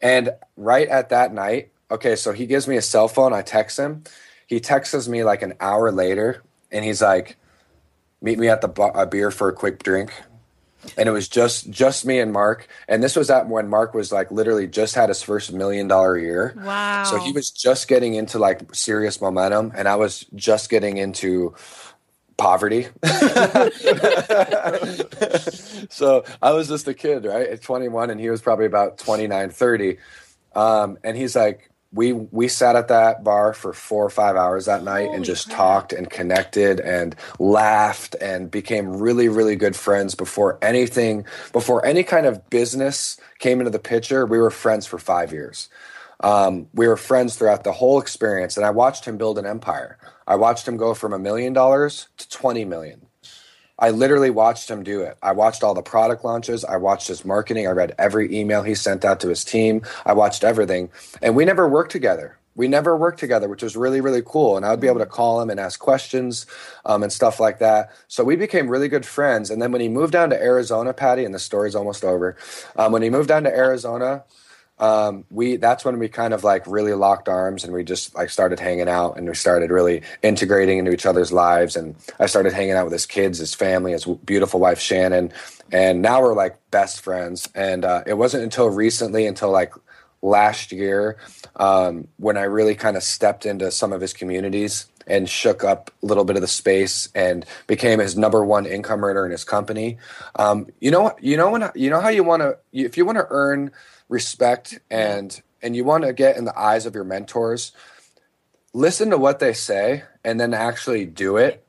[0.00, 3.32] And right at that night, okay, so he gives me a cell phone.
[3.32, 4.04] I text him.
[4.46, 7.36] He texts me like an hour later, and he's like,
[8.26, 10.12] "Meet me at the bar, a beer for a quick drink."
[10.96, 12.68] and it was just just me and Mark.
[12.88, 16.18] And this was at when Mark was like literally just had his first million dollar
[16.18, 16.54] year.
[16.56, 17.04] Wow!
[17.04, 21.54] So he was just getting into like serious momentum, and I was just getting into
[22.36, 22.88] poverty.
[25.90, 29.48] so I was just a kid, right, at 21, and he was probably about 29,
[29.50, 29.96] 30.
[30.54, 34.66] Um, and he's like, we we sat at that bar for four or five hours
[34.66, 35.56] that night Holy and just crap.
[35.56, 42.04] talked and connected and laughed and became really really good friends before anything before any
[42.04, 44.26] kind of business came into the picture.
[44.26, 45.68] We were friends for five years.
[46.20, 49.98] Um, we were friends throughout the whole experience and i watched him build an empire.
[50.26, 53.05] I watched him go from a million dollars to 20 million
[53.78, 55.18] I literally watched him do it.
[55.22, 56.64] I watched all the product launches.
[56.64, 57.66] I watched his marketing.
[57.66, 59.82] I read every email he sent out to his team.
[60.04, 60.90] I watched everything.
[61.20, 62.38] And we never worked together.
[62.54, 64.56] We never worked together, which was really, really cool.
[64.56, 66.46] And I would be able to call him and ask questions
[66.86, 67.92] um, and stuff like that.
[68.08, 69.50] So we became really good friends.
[69.50, 72.34] And then when he moved down to Arizona, Patty, and the story's almost over,
[72.76, 74.24] um, when he moved down to Arizona,
[74.78, 78.30] um, we that's when we kind of like really locked arms and we just like
[78.30, 82.52] started hanging out and we started really integrating into each other's lives and I started
[82.52, 85.32] hanging out with his kids, his family, his beautiful wife Shannon,
[85.72, 87.48] and now we're like best friends.
[87.54, 89.72] And uh, it wasn't until recently, until like
[90.22, 91.18] last year,
[91.56, 95.90] um, when I really kind of stepped into some of his communities and shook up
[96.02, 99.44] a little bit of the space and became his number one income earner in his
[99.44, 99.98] company.
[100.36, 103.18] Um, you know, you know when you know how you want to if you want
[103.18, 103.70] to earn
[104.08, 107.72] respect and and you want to get in the eyes of your mentors.
[108.72, 111.66] Listen to what they say and then actually do it.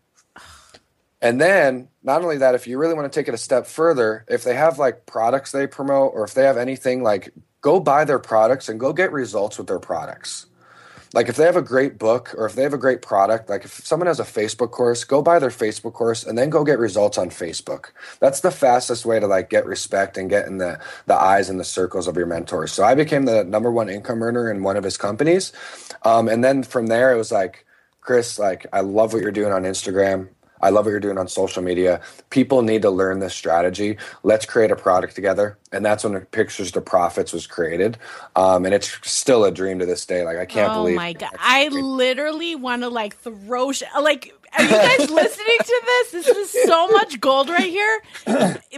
[1.22, 4.26] And then not only that if you really want to take it a step further
[4.28, 8.06] if they have like products they promote or if they have anything like go buy
[8.06, 10.46] their products and go get results with their products
[11.14, 13.66] like if they have a great book or if they have a great product like
[13.66, 16.80] if someone has a facebook course go buy their facebook course and then go get
[16.80, 17.92] results on facebook.
[18.20, 21.60] That's the fastest way to like get respect and get in the the eyes and
[21.60, 22.72] the circles of your mentors.
[22.72, 25.52] So i became the number one income earner in one of his companies.
[26.04, 27.66] Um, and then from there it was like
[28.02, 30.30] chris like i love what you're doing on instagram
[30.62, 32.02] I love what you're doing on social media.
[32.30, 33.98] People need to learn this strategy.
[34.24, 35.58] Let's create a product together.
[35.72, 37.98] And that's when Pictures to Profits was created.
[38.36, 40.24] Um, and it's still a dream to this day.
[40.24, 40.96] Like, I can't oh believe.
[40.96, 41.32] Oh my God.
[41.40, 46.12] I literally want to like throw, sh- like, are you guys listening to this?
[46.12, 48.02] This is so much gold right here.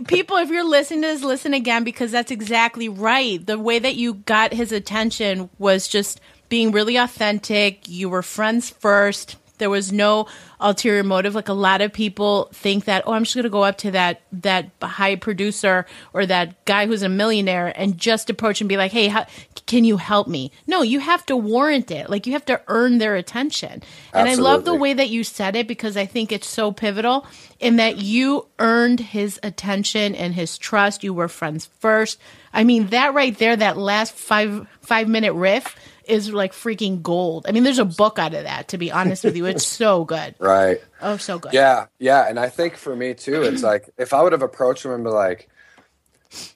[0.07, 3.45] People, if you're listening to this, listen again because that's exactly right.
[3.45, 7.87] The way that you got his attention was just being really authentic.
[7.87, 10.27] You were friends first there was no
[10.59, 11.35] ulterior motive.
[11.35, 13.91] Like a lot of people think that, oh, I'm just going to go up to
[13.91, 18.77] that that high producer or that guy who's a millionaire and just approach and be
[18.77, 19.25] like, hey, how,
[19.65, 20.51] can you help me?
[20.67, 22.09] No, you have to warrant it.
[22.09, 23.83] Like you have to earn their attention.
[24.13, 24.31] And Absolutely.
[24.31, 27.27] I love the way that you said it because I think it's so pivotal
[27.59, 31.03] in that you earned his attention and his trust.
[31.03, 32.19] You were friends first.
[32.53, 35.75] I mean, that right there, that last five five minute riff
[36.09, 37.45] is like freaking gold.
[37.47, 38.69] I mean, there's a book out of that.
[38.69, 40.35] To be honest with you, it's so good.
[40.39, 40.81] Right.
[41.01, 41.53] Oh, so good.
[41.53, 44.85] Yeah, yeah, and I think for me too, it's like if I would have approached
[44.85, 45.49] him and be like,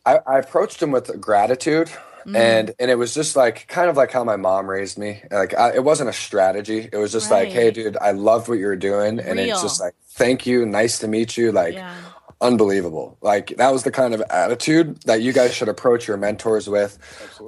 [0.06, 1.90] I, I approached him with gratitude,
[2.26, 2.36] mm.
[2.36, 5.22] and and it was just like kind of like how my mom raised me.
[5.32, 6.90] Like I, it wasn't a strategy.
[6.92, 7.46] It was just right.
[7.48, 9.54] like, hey, dude, I loved what you were doing, and Real.
[9.54, 11.76] it's just like, thank you, nice to meet you, like.
[11.76, 11.96] Yeah
[12.44, 13.18] unbelievable.
[13.22, 17.00] Like that was the kind of attitude that you guys should approach your mentors with.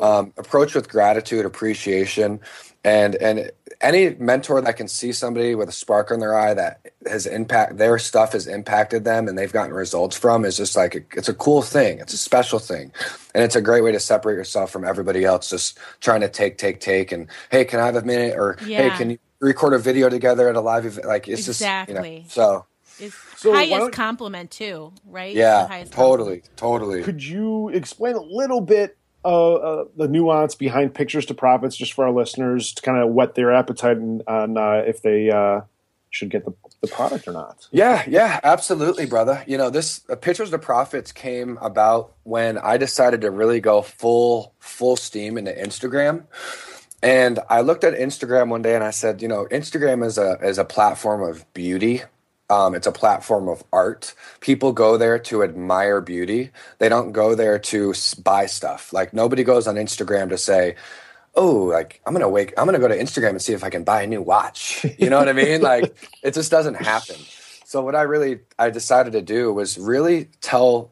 [0.01, 2.39] Um, approach with gratitude, appreciation,
[2.83, 6.79] and and any mentor that can see somebody with a spark in their eye that
[7.07, 10.95] has impact their stuff has impacted them and they've gotten results from is just like
[10.95, 11.99] a, it's a cool thing.
[11.99, 12.91] It's a special thing,
[13.35, 15.49] and it's a great way to separate yourself from everybody else.
[15.49, 18.35] Just trying to take, take, take, and hey, can I have a minute?
[18.37, 18.89] Or yeah.
[18.89, 21.05] hey, can you record a video together at a live event?
[21.05, 21.95] Like it's exactly.
[21.95, 22.65] just you know, so
[22.99, 25.35] is so highest compliment too, right?
[25.35, 26.57] Yeah, totally, compliment.
[26.57, 27.03] totally.
[27.03, 31.93] Could you explain a little bit uh, uh, the nuance behind pictures to profits, just
[31.93, 35.61] for our listeners to kind of whet their appetite and, on uh, if they uh,
[36.11, 37.67] should get the, the product or not?
[37.71, 39.43] Yeah, yeah, absolutely, brother.
[39.47, 43.81] You know, this uh, pictures to profits came about when I decided to really go
[43.81, 46.25] full full steam into Instagram.
[47.01, 50.37] And I looked at Instagram one day and I said, you know, Instagram is a
[50.41, 52.01] is a platform of beauty
[52.49, 54.13] um, it's a platform of art.
[54.39, 56.51] People go there to admire beauty.
[56.77, 58.93] They don't go there to buy stuff.
[58.93, 60.75] Like nobody goes on Instagram to say,
[61.33, 62.53] "Oh, like I'm gonna wake.
[62.57, 65.09] I'm gonna go to Instagram and see if I can buy a new watch." You
[65.09, 65.61] know what I mean?
[65.73, 67.17] like it just doesn't happen.
[67.65, 70.91] So what I really I decided to do was really tell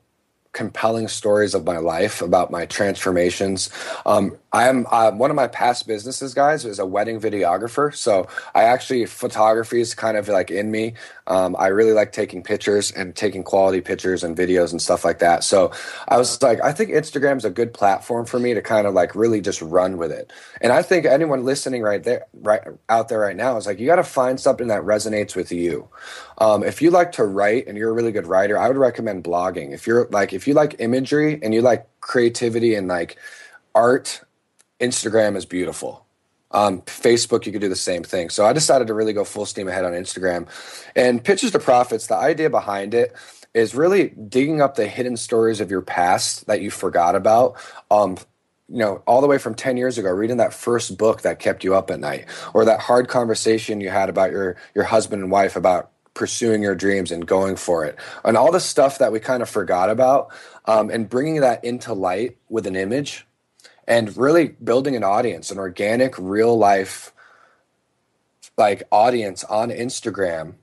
[0.53, 3.69] compelling stories of my life about my transformations.
[4.05, 7.93] Um, I'm uh, one of my past businesses, guys, is a wedding videographer.
[7.93, 10.93] So I actually photography is kind of like in me.
[11.25, 15.17] Um, I really like taking pictures and taking quality pictures and videos and stuff like
[15.19, 15.43] that.
[15.43, 15.71] So
[16.07, 19.15] I was like, I think Instagram's a good platform for me to kind of like
[19.15, 20.31] really just run with it.
[20.61, 23.87] And I think anyone listening right there, right out there right now is like, you
[23.87, 25.89] got to find something that resonates with you.
[26.37, 29.23] Um, if you like to write and you're a really good writer, I would recommend
[29.23, 29.73] blogging.
[29.73, 33.17] If you're like, if you like imagery and you like creativity and like
[33.73, 34.21] art,
[34.83, 36.05] Instagram is beautiful.
[36.51, 38.29] Um, Facebook, you could do the same thing.
[38.29, 40.47] So I decided to really go full steam ahead on Instagram.
[40.95, 43.15] And Pictures to Profits, the idea behind it
[43.53, 47.55] is really digging up the hidden stories of your past that you forgot about.
[47.89, 48.17] Um,
[48.69, 51.63] you know, all the way from 10 years ago, reading that first book that kept
[51.63, 55.31] you up at night, or that hard conversation you had about your your husband and
[55.31, 59.19] wife about pursuing your dreams and going for it, and all the stuff that we
[59.19, 60.31] kind of forgot about,
[60.65, 63.27] um, and bringing that into light with an image
[63.87, 67.13] and really building an audience, an organic, real life
[68.57, 70.53] like audience on Instagram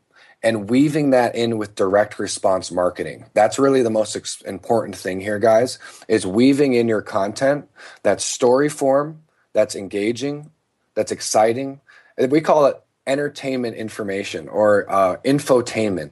[0.43, 3.27] and weaving that in with direct response marketing.
[3.35, 5.79] That's really the most ex- important thing here, guys,
[6.09, 7.69] is weaving in your content
[8.03, 10.51] that's story form, that's engaging,
[10.95, 11.81] that's exciting.
[12.17, 16.11] We call it entertainment information or uh, infotainment.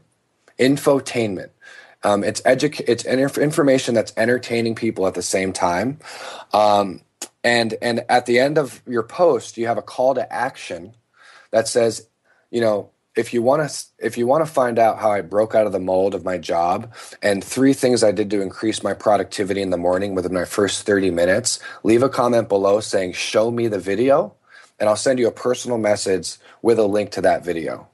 [0.59, 1.51] Infotainment.
[2.09, 5.99] Um, it's edu- it's information that's entertaining people at the same time.
[6.53, 7.03] Um,
[7.45, 10.95] and and at the end of your post, you have a call to action
[11.51, 12.09] that says,
[12.51, 15.55] you know, if you want to if you want to find out how I broke
[15.55, 18.95] out of the mold of my job and three things I did to increase my
[18.95, 23.51] productivity in the morning within my first 30 minutes, leave a comment below saying show
[23.51, 24.35] me the video
[24.79, 27.89] and I'll send you a personal message with a link to that video.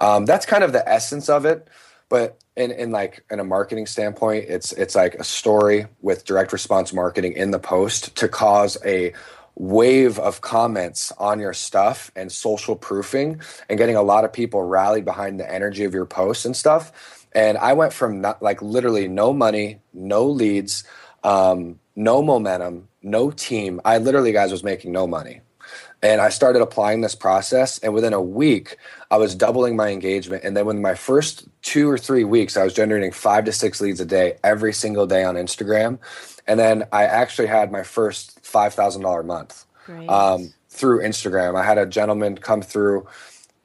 [0.00, 1.68] Um, that's kind of the essence of it.
[2.14, 6.52] But in, in like in a marketing standpoint, it's it's like a story with direct
[6.52, 9.12] response marketing in the post to cause a
[9.56, 14.62] wave of comments on your stuff and social proofing and getting a lot of people
[14.62, 17.26] rallied behind the energy of your posts and stuff.
[17.32, 20.84] And I went from not, like literally no money, no leads,
[21.24, 23.80] um, no momentum, no team.
[23.84, 25.40] I literally, guys, was making no money.
[26.04, 27.78] And I started applying this process.
[27.78, 28.76] And within a week,
[29.10, 30.44] I was doubling my engagement.
[30.44, 33.80] And then within my first two or three weeks, I was generating five to six
[33.80, 35.98] leads a day every single day on Instagram.
[36.46, 39.64] And then I actually had my first $5,000 month
[40.10, 41.58] um, through Instagram.
[41.58, 43.06] I had a gentleman come through.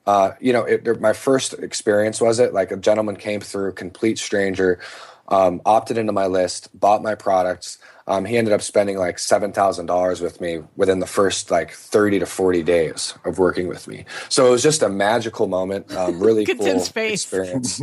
[0.07, 4.17] Uh, you know, it, my first experience was it like a gentleman came through, complete
[4.17, 4.79] stranger,
[5.27, 7.79] um, opted into my list, bought my products.
[8.09, 11.71] Um, he ended up spending like seven thousand dollars with me within the first like
[11.71, 14.05] thirty to forty days of working with me.
[14.29, 17.81] So it was just a magical moment, um, really cool experience.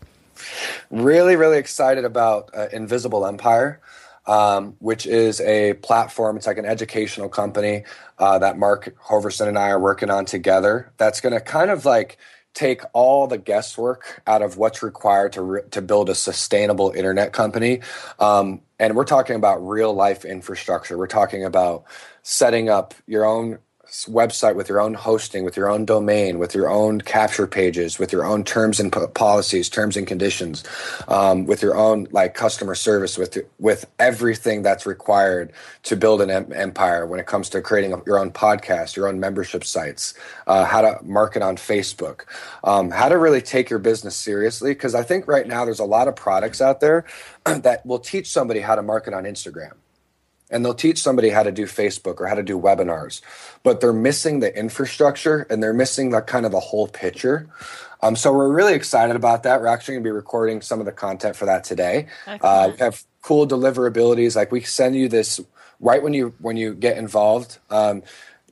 [0.91, 3.81] Really, really excited about uh, Invisible Empire
[4.27, 6.37] um, which is a platform.
[6.37, 7.85] It's like an educational company
[8.19, 10.93] uh, that Mark Hoverson and I are working on together.
[10.97, 12.19] That's going to kind of like
[12.55, 17.33] take all the guesswork out of what's required to re- to build a sustainable internet
[17.33, 17.81] company.
[18.19, 20.97] Um, and we're talking about real life infrastructure.
[20.99, 21.85] We're talking about
[22.23, 23.59] setting up your own
[24.07, 28.13] website with your own hosting, with your own domain, with your own capture pages, with
[28.13, 30.65] your own terms and policies, terms and conditions,
[31.09, 35.53] um, with your own like customer service, with with everything that's required
[35.85, 37.07] to build an em- empire.
[37.07, 40.15] When it comes to creating a, your own podcast, your own membership sites,
[40.47, 42.23] uh, how to market on Facebook,
[42.65, 44.73] um, how to really take your business seriously.
[44.73, 47.05] Because I think right now there's a lot of products out there
[47.45, 49.73] that will teach somebody how to market on Instagram
[50.51, 53.21] and they'll teach somebody how to do Facebook or how to do webinars,
[53.63, 57.49] but they're missing the infrastructure and they're missing the kind of the whole picture.
[58.03, 59.61] Um, so we're really excited about that.
[59.61, 62.07] We're actually going to be recording some of the content for that today.
[62.27, 64.37] Uh, we have cool deliverabilities.
[64.37, 65.41] Like we send you this
[65.81, 67.59] right when you when you get involved.
[67.71, 68.03] Um,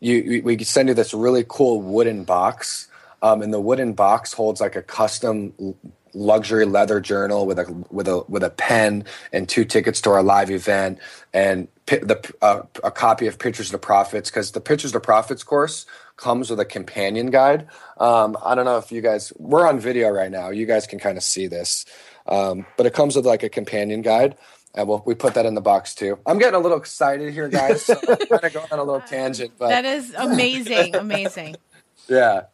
[0.01, 2.89] you we send you this really cool wooden box,
[3.23, 5.77] um, and the wooden box holds like a custom
[6.15, 10.23] luxury leather journal with a with a with a pen and two tickets to our
[10.23, 10.99] live event
[11.33, 15.87] and the uh, a copy of Pictures to Profits because the Pictures to Profits course
[16.17, 17.67] comes with a companion guide.
[17.99, 20.51] Um, I don't know if you guys we're on video right now.
[20.51, 21.85] You guys can kind of see this,
[22.27, 24.37] um, but it comes with like a companion guide.
[24.77, 26.19] And we'll, we put that in the box too.
[26.27, 27.83] I'm getting a little excited here, guys.
[27.83, 31.55] So I'm kind of going on a little tangent, but that is amazing, amazing.
[32.09, 32.47] yeah,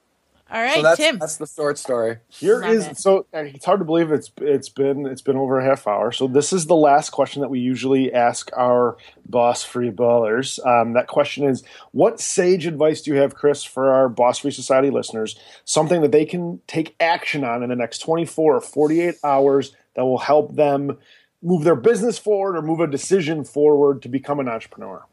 [0.50, 1.18] all right, so that's, Tim.
[1.18, 2.18] That's the short story.
[2.28, 2.96] Here Love is it.
[2.98, 6.10] so uh, it's hard to believe it's it's been it's been over a half hour.
[6.12, 8.96] So this is the last question that we usually ask our
[9.26, 10.58] boss free ballers.
[10.66, 14.50] Um, that question is, what sage advice do you have, Chris, for our Boss Free
[14.50, 15.38] Society listeners?
[15.64, 19.16] Something that they can take action on in the next twenty four or forty eight
[19.22, 20.98] hours that will help them
[21.42, 25.04] move their business forward or move a decision forward to become an entrepreneur.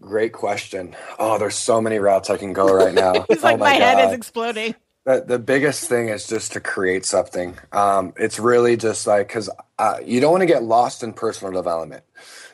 [0.00, 0.96] Great question.
[1.18, 3.12] Oh, there's so many routes I can go right now.
[3.28, 4.74] Like, oh my, my head is exploding.
[5.04, 7.58] The, the biggest thing is just to create something.
[7.72, 9.48] Um, it's really just like, because
[9.78, 12.04] uh, you don't want to get lost in personal development.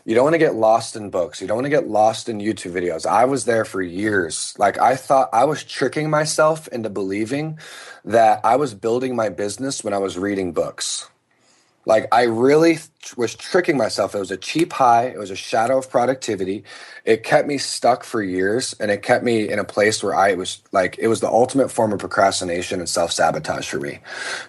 [0.05, 1.41] You don't want to get lost in books.
[1.41, 3.05] You don't want to get lost in YouTube videos.
[3.05, 4.55] I was there for years.
[4.59, 7.59] Like, I thought I was tricking myself into believing
[8.05, 11.09] that I was building my business when I was reading books.
[11.87, 12.79] Like I really
[13.17, 14.15] was tricking myself.
[14.15, 15.05] It was a cheap high.
[15.05, 16.65] It was a shadow of productivity.
[17.05, 20.35] It kept me stuck for years and it kept me in a place where I
[20.35, 24.01] was like, it was the ultimate form of procrastination and self sabotage for me.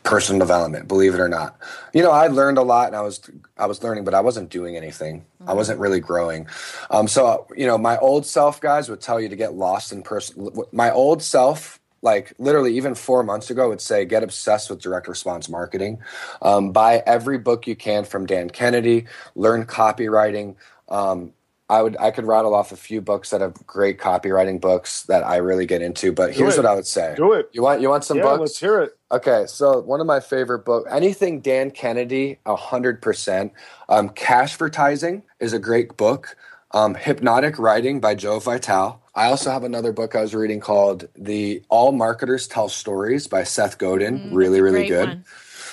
[0.01, 1.55] Personal development, believe it or not.
[1.93, 3.21] You know, I learned a lot and I was,
[3.55, 5.19] I was learning, but I wasn't doing anything.
[5.19, 5.49] Mm-hmm.
[5.51, 6.47] I wasn't really growing.
[6.89, 10.01] Um, so, you know, my old self guys would tell you to get lost in
[10.01, 10.49] person.
[10.71, 15.07] My old self like literally even four months ago would say get obsessed with direct
[15.07, 15.99] response marketing.
[16.41, 20.55] Um, buy every book you can from dan kennedy learn copywriting.
[20.89, 21.33] Um,
[21.69, 25.23] i would i could rattle off a few books that have great copywriting books that
[25.25, 26.61] i really get into but Do here's it.
[26.63, 27.13] what i would say.
[27.17, 27.49] Do it.
[27.51, 28.39] You want you want some yeah, books?
[28.39, 28.97] let's hear it.
[29.11, 33.51] Okay so one of my favorite books anything dan kennedy 100%
[33.89, 36.37] um, cashvertising is a great book.
[36.71, 41.07] Um, hypnotic writing by joe vitale I also have another book I was reading called
[41.15, 44.19] The All Marketers Tell Stories by Seth Godin.
[44.19, 45.09] Mm, really, really good.
[45.09, 45.25] One.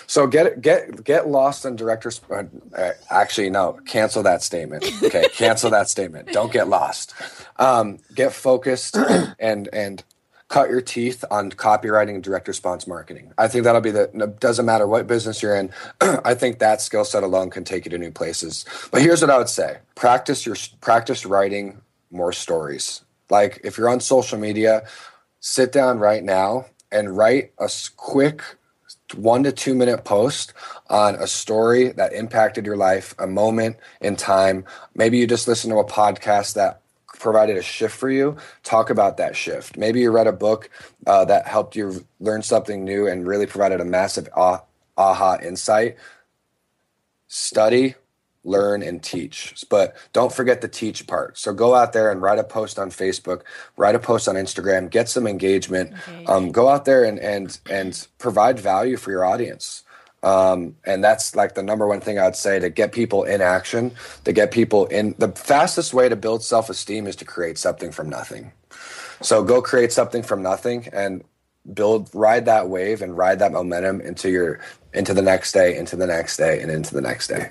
[0.07, 2.23] So get get get lost in directors.
[2.31, 4.91] Uh, actually, no, cancel that statement.
[5.03, 6.33] Okay, cancel that statement.
[6.33, 7.15] Don't get lost.
[7.59, 8.97] Um, get focused
[9.39, 10.03] and and
[10.49, 13.33] cut your teeth on copywriting and direct response marketing.
[13.37, 14.35] I think that'll be the.
[14.41, 15.71] Doesn't matter what business you're in.
[16.01, 18.65] I think that skill set alone can take you to new places.
[18.91, 23.89] But here's what I would say: practice your practice writing more stories Like if you're
[23.89, 24.87] on social media,
[25.41, 28.43] sit down right now and write a quick
[29.15, 30.53] one to two minute post
[30.89, 34.65] on a story that impacted your life, a moment in time.
[34.95, 36.81] Maybe you just listen to a podcast that
[37.19, 38.37] provided a shift for you.
[38.63, 39.77] Talk about that shift.
[39.77, 40.71] Maybe you read a book
[41.07, 44.63] uh, that helped you learn something new and really provided a massive ah-
[44.97, 45.97] aha insight.
[47.29, 47.95] Study,
[48.45, 49.65] learn and teach.
[49.69, 51.39] But don't forget the teach part.
[51.39, 53.43] So go out there and write a post on Facebook,
[53.77, 55.93] write a post on Instagram, get some engagement.
[55.93, 56.25] Okay.
[56.27, 59.83] Um, go out there and and and provide value for your audience.
[60.23, 63.93] Um, and that's like the number one thing I'd say to get people in action,
[64.25, 65.15] to get people in.
[65.19, 68.53] The fastest way to build self esteem is to create something from nothing.
[69.21, 71.23] So go create something from nothing and
[71.73, 74.61] build ride that wave and ride that momentum into your
[74.95, 77.51] into the next day, into the next day, and into the next day.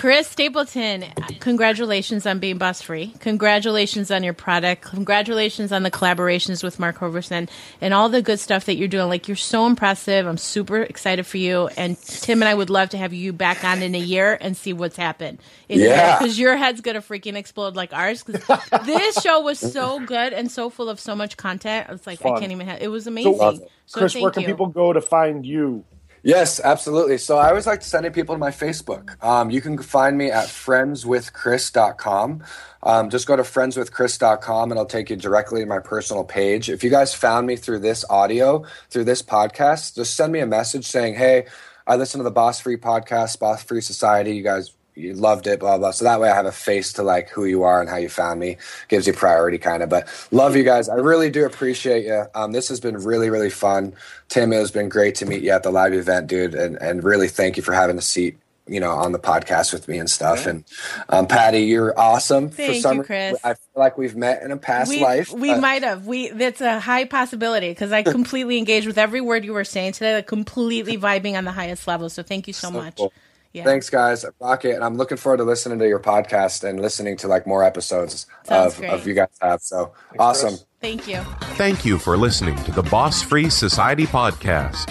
[0.00, 1.04] Chris Stapleton,
[1.40, 3.12] congratulations on being boss free.
[3.20, 4.82] Congratulations on your product.
[4.82, 7.50] Congratulations on the collaborations with Mark Hoverson
[7.82, 9.08] and all the good stuff that you're doing.
[9.08, 10.26] Like you're so impressive.
[10.26, 11.66] I'm super excited for you.
[11.76, 14.56] And Tim and I would love to have you back on in a year and
[14.56, 15.38] see what's happened.
[15.68, 16.18] yeah.
[16.18, 18.22] Because your head's gonna freaking explode like ours.
[18.22, 18.42] Because
[18.86, 21.88] this show was so good and so full of so much content.
[21.90, 22.36] It's like Fun.
[22.36, 22.80] I can't even have.
[22.80, 23.36] It was amazing.
[23.36, 24.48] So, so Chris, where can you.
[24.48, 25.84] people go to find you?
[26.22, 27.16] Yes, absolutely.
[27.18, 29.22] So I always like sending people to my Facebook.
[29.24, 32.44] Um, you can find me at friendswithchris.com.
[32.82, 36.68] Um, just go to friendswithchris.com and I'll take you directly to my personal page.
[36.68, 40.46] If you guys found me through this audio, through this podcast, just send me a
[40.46, 41.46] message saying, hey,
[41.86, 44.36] I listen to the Boss Free podcast, Boss Free Society.
[44.36, 45.90] You guys you loved it, blah blah.
[45.90, 48.08] So that way I have a face to like who you are and how you
[48.08, 48.56] found me.
[48.88, 49.88] Gives you priority kind of.
[49.88, 50.88] But love you guys.
[50.88, 52.24] I really do appreciate you.
[52.34, 53.94] Um, this has been really really fun.
[54.28, 57.04] Tim, it has been great to meet you at the live event, dude, and and
[57.04, 58.38] really thank you for having a seat.
[58.66, 60.44] You know, on the podcast with me and stuff.
[60.44, 60.50] Yeah.
[60.50, 60.64] And
[61.08, 62.50] um, Patty, you're awesome.
[62.50, 63.36] Thank for some, you, Chris.
[63.42, 65.32] I feel like we've met in a past we, life.
[65.32, 66.06] We uh, might have.
[66.06, 69.94] We that's a high possibility because I completely engaged with every word you were saying
[69.94, 70.14] today.
[70.14, 72.08] Like completely vibing on the highest level.
[72.10, 72.96] So thank you so, so much.
[72.96, 73.12] Cool.
[73.52, 73.64] Yeah.
[73.64, 74.24] Thanks, guys.
[74.40, 74.74] Rock it.
[74.74, 78.26] And I'm looking forward to listening to your podcast and listening to like more episodes
[78.48, 79.60] of, of you guys have.
[79.60, 80.48] So Thanks, awesome.
[80.50, 80.64] Chris.
[80.80, 81.20] Thank you.
[81.56, 84.88] Thank you for listening to the Boss Free Society podcast.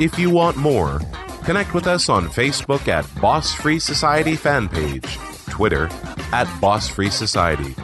[0.00, 1.00] If you want more,
[1.44, 5.18] connect with us on Facebook at Boss Free Society fan page,
[5.50, 5.88] Twitter
[6.32, 7.74] at Boss Free Society,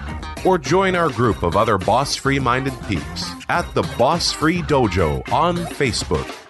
[0.44, 5.30] or join our group of other boss free minded peeps at the Boss Free Dojo
[5.32, 6.45] on Facebook.